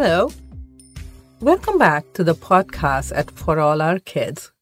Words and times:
Hello. 0.00 0.30
Welcome 1.40 1.76
back 1.76 2.12
to 2.12 2.22
the 2.22 2.36
podcast 2.36 3.10
at 3.12 3.32
For 3.32 3.58
All 3.58 3.82
Our 3.82 3.98
Kids. 3.98 4.52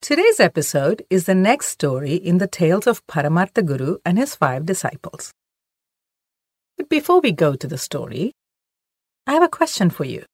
Today's 0.00 0.40
episode 0.40 1.04
is 1.10 1.26
the 1.26 1.34
next 1.34 1.66
story 1.66 2.14
in 2.14 2.38
the 2.38 2.46
tales 2.46 2.86
of 2.86 3.06
Paramartha 3.06 3.62
Guru 3.62 3.98
and 4.06 4.16
his 4.16 4.34
five 4.34 4.64
disciples. 4.64 5.32
But 6.78 6.88
before 6.88 7.20
we 7.20 7.30
go 7.30 7.54
to 7.56 7.66
the 7.66 7.76
story, 7.76 8.32
I 9.26 9.34
have 9.34 9.42
a 9.42 9.50
question 9.50 9.90
for 9.90 10.04
you. 10.04 10.24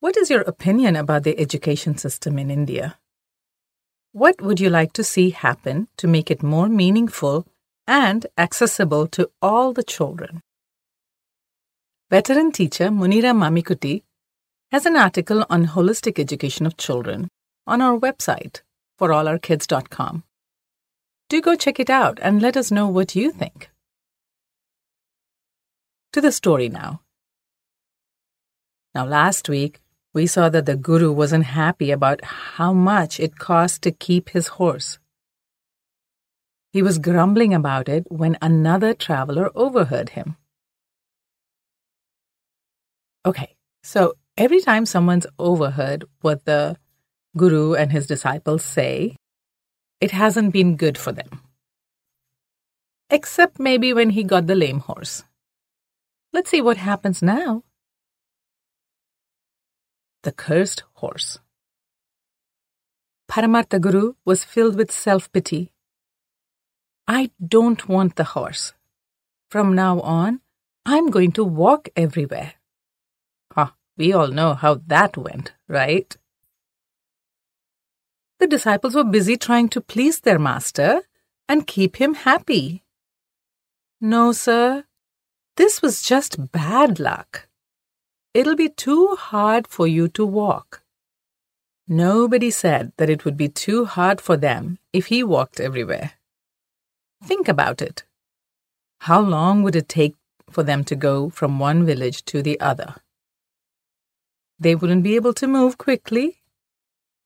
What 0.00 0.16
is 0.16 0.30
your 0.30 0.40
opinion 0.40 0.96
about 0.96 1.22
the 1.22 1.38
education 1.38 1.96
system 1.96 2.40
in 2.40 2.50
India? 2.50 2.98
What 4.10 4.42
would 4.42 4.58
you 4.58 4.68
like 4.68 4.92
to 4.94 5.04
see 5.04 5.30
happen 5.30 5.86
to 5.98 6.08
make 6.08 6.28
it 6.28 6.42
more 6.42 6.68
meaningful 6.68 7.46
and 7.86 8.26
accessible 8.36 9.06
to 9.14 9.30
all 9.40 9.72
the 9.72 9.84
children? 9.84 10.42
Veteran 12.12 12.52
teacher 12.52 12.90
Munira 12.90 13.32
Mamikuti 13.32 14.02
has 14.70 14.84
an 14.84 14.96
article 14.96 15.46
on 15.48 15.68
holistic 15.68 16.18
education 16.18 16.66
of 16.66 16.76
children 16.76 17.26
on 17.66 17.80
our 17.80 17.98
website, 17.98 18.60
forourkids.com. 19.00 20.22
Do 21.30 21.40
go 21.40 21.56
check 21.56 21.80
it 21.80 21.88
out 21.88 22.18
and 22.20 22.42
let 22.42 22.58
us 22.58 22.70
know 22.70 22.86
what 22.86 23.14
you 23.14 23.32
think. 23.32 23.70
To 26.12 26.20
the 26.20 26.32
story 26.32 26.68
now. 26.68 27.00
Now, 28.94 29.06
last 29.06 29.48
week, 29.48 29.80
we 30.12 30.26
saw 30.26 30.50
that 30.50 30.66
the 30.66 30.76
guru 30.76 31.10
wasn't 31.12 31.46
happy 31.46 31.90
about 31.90 32.22
how 32.26 32.74
much 32.74 33.20
it 33.20 33.38
cost 33.38 33.80
to 33.84 33.90
keep 33.90 34.28
his 34.28 34.48
horse. 34.48 34.98
He 36.74 36.82
was 36.82 36.98
grumbling 36.98 37.54
about 37.54 37.88
it 37.88 38.04
when 38.12 38.36
another 38.42 38.92
traveler 38.92 39.50
overheard 39.54 40.10
him. 40.10 40.36
Okay, 43.24 43.54
so 43.82 44.14
every 44.36 44.60
time 44.60 44.84
someone's 44.84 45.26
overheard 45.38 46.04
what 46.22 46.44
the 46.44 46.76
guru 47.36 47.74
and 47.74 47.92
his 47.92 48.06
disciples 48.06 48.64
say, 48.64 49.16
it 50.00 50.10
hasn't 50.10 50.52
been 50.52 50.76
good 50.76 50.98
for 50.98 51.12
them. 51.12 51.40
Except 53.10 53.60
maybe 53.60 53.92
when 53.92 54.10
he 54.10 54.24
got 54.24 54.46
the 54.46 54.56
lame 54.56 54.80
horse. 54.80 55.22
Let's 56.32 56.50
see 56.50 56.62
what 56.62 56.78
happens 56.78 57.22
now. 57.22 57.62
The 60.22 60.32
cursed 60.32 60.82
horse. 60.94 61.38
Paramartha 63.30 63.80
Guru 63.80 64.14
was 64.24 64.44
filled 64.44 64.76
with 64.76 64.90
self 64.90 65.30
pity. 65.32 65.72
I 67.06 67.30
don't 67.46 67.88
want 67.88 68.16
the 68.16 68.24
horse. 68.24 68.72
From 69.50 69.74
now 69.74 70.00
on, 70.00 70.40
I'm 70.86 71.10
going 71.10 71.32
to 71.32 71.44
walk 71.44 71.88
everywhere. 71.94 72.54
We 73.96 74.12
all 74.12 74.28
know 74.28 74.54
how 74.54 74.80
that 74.86 75.16
went, 75.16 75.52
right? 75.68 76.16
The 78.38 78.46
disciples 78.46 78.94
were 78.94 79.04
busy 79.04 79.36
trying 79.36 79.68
to 79.70 79.80
please 79.80 80.20
their 80.20 80.38
master 80.38 81.02
and 81.48 81.66
keep 81.66 81.96
him 81.96 82.14
happy. 82.14 82.82
No, 84.00 84.32
sir, 84.32 84.84
this 85.56 85.82
was 85.82 86.02
just 86.02 86.50
bad 86.50 86.98
luck. 86.98 87.46
It'll 88.34 88.56
be 88.56 88.70
too 88.70 89.14
hard 89.16 89.68
for 89.68 89.86
you 89.86 90.08
to 90.08 90.24
walk. 90.24 90.82
Nobody 91.86 92.50
said 92.50 92.92
that 92.96 93.10
it 93.10 93.24
would 93.24 93.36
be 93.36 93.48
too 93.48 93.84
hard 93.84 94.20
for 94.20 94.36
them 94.36 94.78
if 94.92 95.06
he 95.06 95.22
walked 95.22 95.60
everywhere. 95.60 96.12
Think 97.22 97.48
about 97.48 97.82
it. 97.82 98.04
How 99.00 99.20
long 99.20 99.62
would 99.62 99.76
it 99.76 99.88
take 99.88 100.16
for 100.48 100.62
them 100.62 100.84
to 100.84 100.96
go 100.96 101.28
from 101.28 101.58
one 101.58 101.84
village 101.84 102.24
to 102.26 102.42
the 102.42 102.58
other? 102.60 102.96
They 104.62 104.74
wouldn't 104.74 105.02
be 105.02 105.16
able 105.16 105.34
to 105.34 105.46
move 105.46 105.76
quickly 105.76 106.42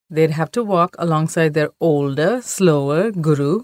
They'd 0.09 0.31
have 0.31 0.51
to 0.51 0.63
walk 0.63 0.95
alongside 0.97 1.53
their 1.53 1.71
older, 1.81 2.41
slower 2.41 3.11
guru. 3.11 3.63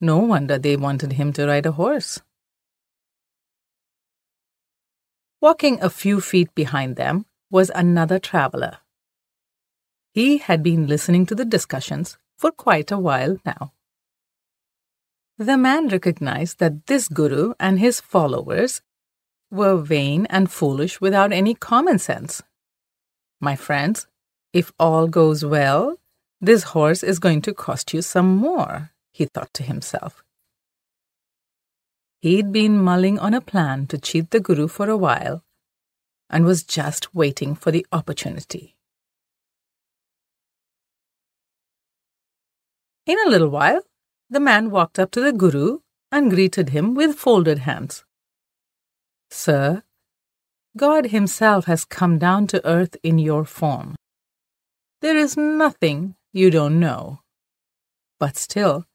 No 0.00 0.18
wonder 0.18 0.58
they 0.58 0.76
wanted 0.76 1.14
him 1.14 1.32
to 1.32 1.46
ride 1.46 1.66
a 1.66 1.72
horse. 1.72 2.20
Walking 5.40 5.80
a 5.82 5.90
few 5.90 6.20
feet 6.20 6.54
behind 6.54 6.96
them 6.96 7.26
was 7.50 7.70
another 7.74 8.18
traveler. 8.18 8.78
He 10.12 10.38
had 10.38 10.62
been 10.62 10.86
listening 10.86 11.26
to 11.26 11.34
the 11.34 11.44
discussions 11.44 12.16
for 12.36 12.52
quite 12.52 12.92
a 12.92 12.98
while 12.98 13.38
now. 13.44 13.72
The 15.38 15.56
man 15.56 15.88
recognized 15.88 16.58
that 16.58 16.86
this 16.86 17.08
guru 17.08 17.54
and 17.58 17.78
his 17.78 18.00
followers 18.00 18.80
were 19.50 19.76
vain 19.76 20.26
and 20.26 20.50
foolish 20.50 21.00
without 21.00 21.32
any 21.32 21.54
common 21.54 21.98
sense. 21.98 22.42
My 23.40 23.56
friends, 23.56 24.06
if 24.52 24.72
all 24.78 25.08
goes 25.08 25.44
well, 25.44 25.98
this 26.40 26.62
horse 26.74 27.02
is 27.02 27.18
going 27.18 27.42
to 27.42 27.54
cost 27.54 27.92
you 27.92 28.02
some 28.02 28.36
more, 28.36 28.90
he 29.12 29.26
thought 29.26 29.52
to 29.54 29.62
himself. 29.62 30.22
He'd 32.20 32.52
been 32.52 32.82
mulling 32.82 33.18
on 33.18 33.34
a 33.34 33.40
plan 33.40 33.86
to 33.88 33.98
cheat 33.98 34.30
the 34.30 34.40
Guru 34.40 34.68
for 34.68 34.88
a 34.88 34.96
while 34.96 35.44
and 36.28 36.44
was 36.44 36.64
just 36.64 37.14
waiting 37.14 37.54
for 37.54 37.70
the 37.70 37.86
opportunity. 37.92 38.76
In 43.06 43.16
a 43.24 43.30
little 43.30 43.48
while, 43.48 43.82
the 44.28 44.40
man 44.40 44.70
walked 44.70 44.98
up 44.98 45.10
to 45.12 45.20
the 45.20 45.32
Guru 45.32 45.78
and 46.12 46.30
greeted 46.30 46.70
him 46.70 46.94
with 46.94 47.16
folded 47.16 47.60
hands. 47.60 48.04
Sir, 49.30 49.82
God 50.76 51.06
Himself 51.06 51.66
has 51.66 51.84
come 51.84 52.18
down 52.18 52.46
to 52.48 52.66
earth 52.66 52.96
in 53.02 53.18
your 53.18 53.44
form. 53.44 53.96
There 55.00 55.16
is 55.16 55.36
nothing 55.36 56.16
you 56.32 56.50
don't 56.50 56.80
know. 56.80 57.20
But 58.18 58.36
still, 58.36 58.86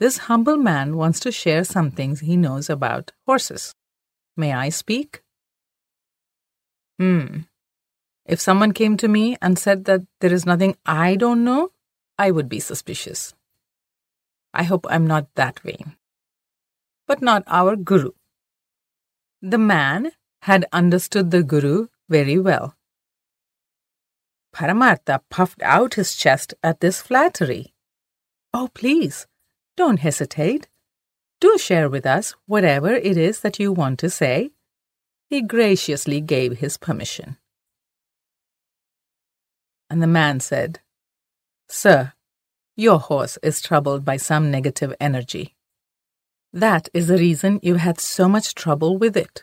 this 0.00 0.26
humble 0.26 0.56
man 0.56 0.96
wants 0.96 1.20
to 1.20 1.32
share 1.32 1.64
some 1.64 1.90
things 1.90 2.20
he 2.20 2.36
knows 2.36 2.68
about 2.68 3.12
horses. 3.26 3.74
May 4.36 4.52
I 4.52 4.68
speak? 4.68 5.22
Hmm. 6.98 7.46
If 8.26 8.40
someone 8.40 8.72
came 8.72 8.96
to 8.96 9.08
me 9.08 9.36
and 9.40 9.58
said 9.58 9.84
that 9.84 10.02
there 10.20 10.32
is 10.32 10.46
nothing 10.46 10.76
I 10.84 11.14
don't 11.14 11.44
know, 11.44 11.70
I 12.18 12.30
would 12.30 12.48
be 12.48 12.58
suspicious. 12.58 13.34
I 14.52 14.64
hope 14.64 14.86
I'm 14.88 15.06
not 15.06 15.28
that 15.34 15.60
vain. 15.60 15.96
But 17.06 17.22
not 17.22 17.44
our 17.46 17.76
Guru. 17.76 18.12
The 19.46 19.58
man 19.58 20.12
had 20.40 20.64
understood 20.72 21.30
the 21.30 21.42
Guru 21.42 21.88
very 22.08 22.38
well. 22.38 22.78
Paramartha 24.54 25.20
puffed 25.28 25.60
out 25.60 25.94
his 25.94 26.16
chest 26.16 26.54
at 26.62 26.80
this 26.80 27.02
flattery. 27.02 27.74
Oh, 28.54 28.70
please, 28.72 29.26
don't 29.76 29.98
hesitate. 29.98 30.68
Do 31.40 31.58
share 31.58 31.90
with 31.90 32.06
us 32.06 32.34
whatever 32.46 32.94
it 32.94 33.18
is 33.18 33.40
that 33.40 33.58
you 33.58 33.70
want 33.70 33.98
to 33.98 34.08
say. 34.08 34.52
He 35.28 35.42
graciously 35.42 36.22
gave 36.22 36.60
his 36.60 36.78
permission. 36.78 37.36
And 39.90 40.02
the 40.02 40.06
man 40.06 40.40
said, 40.40 40.80
Sir, 41.68 42.14
your 42.76 42.98
horse 42.98 43.36
is 43.42 43.60
troubled 43.60 44.06
by 44.06 44.16
some 44.16 44.50
negative 44.50 44.94
energy. 44.98 45.53
That 46.54 46.88
is 46.94 47.08
the 47.08 47.18
reason 47.18 47.58
you 47.64 47.74
had 47.74 47.98
so 47.98 48.28
much 48.28 48.54
trouble 48.54 48.96
with 48.96 49.16
it. 49.16 49.42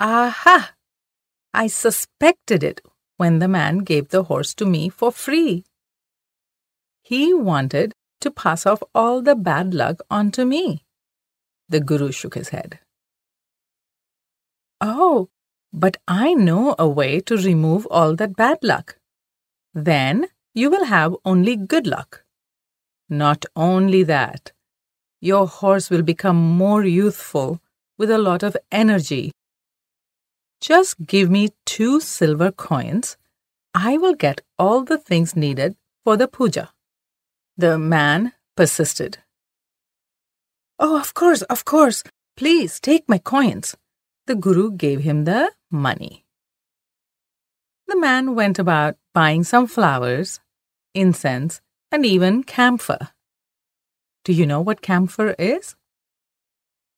Aha! 0.00 0.74
I 1.54 1.68
suspected 1.68 2.64
it 2.64 2.80
when 3.16 3.38
the 3.38 3.46
man 3.46 3.78
gave 3.78 4.08
the 4.08 4.24
horse 4.24 4.54
to 4.54 4.66
me 4.66 4.88
for 4.88 5.12
free. 5.12 5.64
He 7.00 7.32
wanted 7.32 7.94
to 8.22 8.32
pass 8.32 8.66
off 8.66 8.82
all 8.92 9.22
the 9.22 9.36
bad 9.36 9.72
luck 9.72 10.00
onto 10.10 10.44
me. 10.44 10.84
The 11.68 11.78
Guru 11.78 12.10
shook 12.10 12.34
his 12.34 12.48
head. 12.48 12.80
Oh, 14.80 15.28
but 15.72 15.96
I 16.08 16.34
know 16.34 16.74
a 16.76 16.88
way 16.88 17.20
to 17.20 17.36
remove 17.36 17.86
all 17.86 18.16
that 18.16 18.34
bad 18.34 18.58
luck. 18.62 18.98
Then 19.72 20.26
you 20.54 20.70
will 20.70 20.86
have 20.86 21.14
only 21.24 21.54
good 21.54 21.86
luck. 21.86 22.24
Not 23.08 23.44
only 23.54 24.02
that, 24.02 24.50
your 25.20 25.46
horse 25.46 25.90
will 25.90 26.02
become 26.02 26.36
more 26.36 26.84
youthful 26.84 27.60
with 27.98 28.10
a 28.10 28.18
lot 28.18 28.42
of 28.42 28.56
energy 28.70 29.32
just 30.60 31.06
give 31.06 31.30
me 31.30 31.50
two 31.64 32.00
silver 32.00 32.50
coins. 32.50 33.16
I 33.74 33.98
will 33.98 34.14
get 34.14 34.40
all 34.58 34.82
the 34.84 34.98
things 34.98 35.36
needed 35.36 35.76
for 36.02 36.16
the 36.16 36.28
puja. 36.28 36.72
The 37.56 37.78
man 37.78 38.32
persisted. 38.56 39.18
Oh, 40.78 40.98
of 40.98 41.14
course, 41.14 41.42
of 41.42 41.64
course. 41.64 42.02
Please 42.36 42.80
take 42.80 43.08
my 43.08 43.18
coins. 43.18 43.76
The 44.26 44.34
Guru 44.34 44.72
gave 44.72 45.00
him 45.00 45.24
the 45.24 45.52
money. 45.70 46.24
The 47.86 47.98
man 47.98 48.34
went 48.34 48.58
about 48.58 48.96
buying 49.14 49.44
some 49.44 49.66
flowers, 49.66 50.40
incense, 50.94 51.60
and 51.92 52.04
even 52.04 52.42
camphor. 52.42 53.10
Do 54.26 54.32
you 54.32 54.44
know 54.44 54.60
what 54.60 54.82
camphor 54.82 55.36
is? 55.38 55.76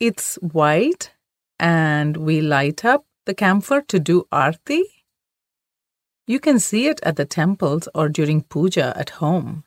It's 0.00 0.36
white 0.36 1.12
and 1.60 2.16
we 2.16 2.40
light 2.40 2.86
up 2.86 3.04
the 3.26 3.34
camphor 3.34 3.82
to 3.82 4.00
do 4.00 4.26
arti? 4.32 4.82
You 6.26 6.40
can 6.40 6.58
see 6.58 6.86
it 6.86 7.00
at 7.02 7.16
the 7.16 7.26
temples 7.26 7.86
or 7.94 8.08
during 8.08 8.44
puja 8.44 8.94
at 8.96 9.10
home. 9.20 9.64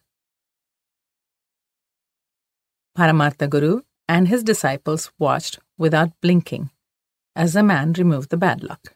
Paramartha 2.98 3.48
Guru 3.48 3.82
and 4.10 4.28
his 4.28 4.44
disciples 4.44 5.12
watched 5.20 5.60
without 5.78 6.20
blinking 6.20 6.72
as 7.36 7.54
the 7.54 7.62
man 7.62 7.94
removed 7.94 8.32
the 8.32 8.38
bad 8.38 8.64
luck. 8.64 8.96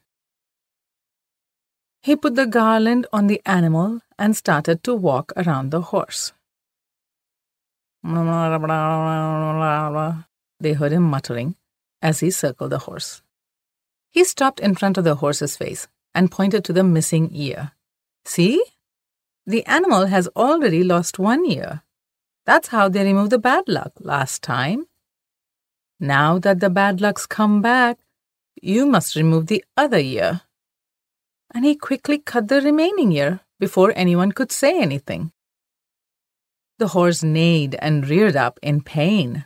He 2.01 2.15
put 2.15 2.33
the 2.33 2.47
garland 2.47 3.05
on 3.13 3.27
the 3.27 3.43
animal 3.45 3.99
and 4.17 4.35
started 4.35 4.83
to 4.85 4.95
walk 4.95 5.33
around 5.37 5.69
the 5.69 5.81
horse. 5.81 6.33
They 10.59 10.73
heard 10.73 10.91
him 10.91 11.03
muttering 11.03 11.55
as 12.03 12.19
he 12.19 12.29
circled 12.29 12.71
the 12.71 12.77
horse. 12.79 13.23
He 14.11 14.23
stopped 14.23 14.59
in 14.59 14.75
front 14.75 14.99
of 14.99 15.03
the 15.03 15.15
horse's 15.15 15.57
face 15.57 15.87
and 16.13 16.31
pointed 16.31 16.63
to 16.65 16.73
the 16.73 16.83
missing 16.83 17.31
ear. 17.33 17.71
See? 18.23 18.63
The 19.47 19.65
animal 19.65 20.05
has 20.05 20.27
already 20.35 20.83
lost 20.83 21.17
one 21.17 21.45
ear. 21.45 21.81
That's 22.45 22.67
how 22.67 22.89
they 22.89 23.03
removed 23.03 23.31
the 23.31 23.39
bad 23.39 23.67
luck 23.67 23.93
last 23.99 24.43
time. 24.43 24.85
Now 25.99 26.37
that 26.39 26.59
the 26.59 26.69
bad 26.69 27.01
luck's 27.01 27.25
come 27.25 27.61
back, 27.61 27.97
you 28.61 28.85
must 28.85 29.15
remove 29.15 29.47
the 29.47 29.65
other 29.75 29.97
ear. 29.97 30.41
And 31.53 31.65
he 31.65 31.75
quickly 31.75 32.19
cut 32.19 32.49
the 32.49 32.61
remaining 32.61 33.11
ear 33.13 33.39
before 33.59 33.93
anyone 33.95 34.31
could 34.31 34.51
say 34.51 34.79
anything. 34.79 35.31
The 36.77 36.89
horse 36.89 37.23
neighed 37.23 37.75
and 37.79 38.07
reared 38.07 38.35
up 38.35 38.59
in 38.61 38.81
pain. 38.81 39.45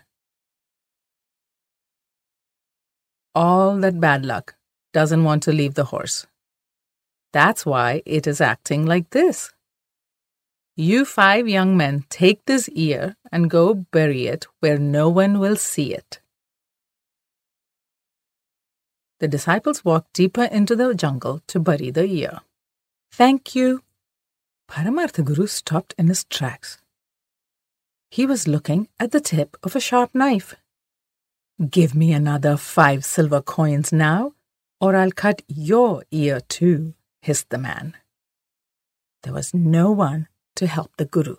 All 3.35 3.77
that 3.77 3.99
bad 3.99 4.25
luck 4.25 4.55
doesn't 4.93 5.23
want 5.23 5.43
to 5.43 5.53
leave 5.53 5.75
the 5.75 5.85
horse. 5.85 6.25
That's 7.31 7.65
why 7.65 8.01
it 8.05 8.25
is 8.25 8.41
acting 8.41 8.85
like 8.85 9.11
this. 9.11 9.53
You 10.75 11.05
five 11.05 11.47
young 11.47 11.77
men 11.77 12.05
take 12.09 12.45
this 12.45 12.69
ear 12.69 13.15
and 13.31 13.49
go 13.49 13.73
bury 13.75 14.27
it 14.27 14.47
where 14.61 14.79
no 14.79 15.09
one 15.09 15.37
will 15.37 15.55
see 15.55 15.93
it. 15.93 16.21
The 19.19 19.27
disciples 19.27 19.83
walked 19.83 20.13
deeper 20.13 20.45
into 20.45 20.75
the 20.75 20.95
jungle 20.95 21.41
to 21.47 21.59
bury 21.59 21.91
the 21.91 22.05
ear. 22.05 22.39
Thank 23.11 23.53
you. 23.53 23.83
Paramartha 24.71 25.23
Guru 25.23 25.45
stopped 25.47 25.93
in 25.97 26.07
his 26.07 26.23
tracks. 26.23 26.77
He 28.11 28.25
was 28.25 28.47
looking 28.47 28.87
at 28.99 29.11
the 29.11 29.21
tip 29.21 29.55
of 29.61 29.75
a 29.75 29.79
sharp 29.79 30.15
knife. 30.15 30.55
Give 31.69 31.93
me 31.93 32.11
another 32.11 32.57
five 32.57 33.05
silver 33.05 33.41
coins 33.41 33.93
now, 33.93 34.33
or 34.81 34.95
I'll 34.95 35.11
cut 35.11 35.43
your 35.47 36.03
ear 36.09 36.39
too, 36.39 36.95
hissed 37.21 37.49
the 37.49 37.59
man. 37.59 37.95
There 39.23 39.33
was 39.33 39.53
no 39.53 39.91
one 39.91 40.27
to 40.55 40.65
help 40.65 40.97
the 40.97 41.05
Guru. 41.05 41.35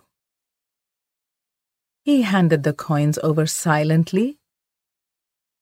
He 2.03 2.21
handed 2.21 2.63
the 2.63 2.73
coins 2.73 3.19
over 3.21 3.45
silently, 3.45 4.39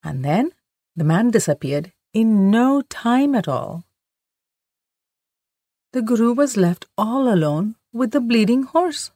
and 0.04 0.24
then 0.24 0.52
the 0.96 1.04
man 1.04 1.32
disappeared 1.32 1.92
in 2.14 2.52
no 2.52 2.82
time 2.82 3.34
at 3.34 3.48
all. 3.48 3.84
The 5.92 6.02
Guru 6.02 6.34
was 6.34 6.56
left 6.56 6.86
all 6.98 7.34
alone 7.34 7.76
with 7.92 8.12
the 8.12 8.22
bleeding 8.22 8.64
horse. 8.64 9.12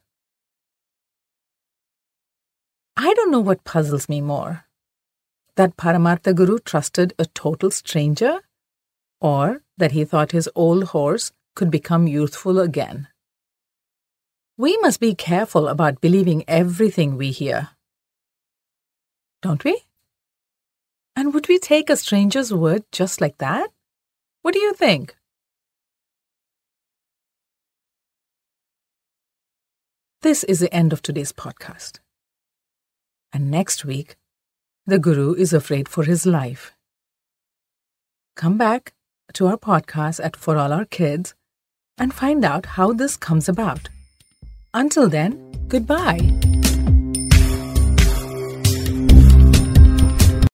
I 2.96 3.12
don't 3.14 3.30
know 3.30 3.40
what 3.40 3.64
puzzles 3.64 4.08
me 4.08 4.20
more 4.20 4.64
that 5.56 5.76
Paramartha 5.76 6.34
Guru 6.34 6.58
trusted 6.58 7.14
a 7.18 7.26
total 7.26 7.70
stranger, 7.70 8.40
or 9.20 9.62
that 9.76 9.92
he 9.92 10.04
thought 10.04 10.32
his 10.32 10.48
old 10.54 10.84
horse 10.84 11.32
could 11.54 11.70
become 11.70 12.06
youthful 12.08 12.58
again. 12.58 13.08
We 14.56 14.76
must 14.78 15.00
be 15.00 15.14
careful 15.14 15.68
about 15.68 16.00
believing 16.00 16.44
everything 16.46 17.16
we 17.16 17.30
hear. 17.30 17.70
Don't 19.42 19.64
we? 19.64 19.82
And 21.16 21.32
would 21.32 21.48
we 21.48 21.58
take 21.58 21.90
a 21.90 21.96
stranger's 21.96 22.52
word 22.52 22.84
just 22.90 23.20
like 23.20 23.38
that? 23.38 23.70
What 24.42 24.54
do 24.54 24.60
you 24.60 24.72
think? 24.72 25.14
This 30.22 30.42
is 30.44 30.60
the 30.60 30.72
end 30.72 30.92
of 30.92 31.02
today's 31.02 31.32
podcast. 31.32 32.00
And 33.34 33.50
next 33.50 33.84
week, 33.84 34.16
the 34.86 35.00
Guru 35.00 35.34
is 35.34 35.52
afraid 35.52 35.88
for 35.88 36.04
his 36.04 36.24
life. 36.24 36.72
Come 38.36 38.56
back 38.56 38.94
to 39.32 39.48
our 39.48 39.56
podcast 39.56 40.24
at 40.24 40.36
For 40.36 40.56
All 40.56 40.72
Our 40.72 40.84
Kids 40.84 41.34
and 41.98 42.14
find 42.14 42.44
out 42.44 42.66
how 42.78 42.92
this 42.92 43.16
comes 43.16 43.48
about. 43.48 43.88
Until 44.72 45.08
then, 45.08 45.52
goodbye. 45.66 46.53